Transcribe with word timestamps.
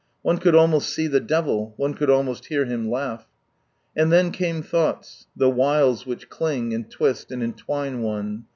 One 0.23 0.39
could 0.39 0.55
almost 0.55 0.89
see 0.89 1.05
the 1.05 1.19
devil, 1.19 1.75
one 1.77 1.93
could 1.93 2.09
almost 2.09 2.45
hear 2.47 2.65
him 2.65 2.89
laugh. 2.89 3.27
And 3.95 4.11
then 4.11 4.31
came 4.31 4.63
thoughts, 4.63 5.27
the" 5.35 5.47
wiles" 5.61 6.07
which 6.07 6.27
cling, 6.27 6.73
and 6.73 6.89
twist, 6.89 7.31
and 7.31 7.43
entwine 7.43 8.01
one. 8.01 8.45